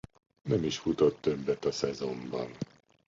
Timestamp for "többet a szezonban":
1.21-2.51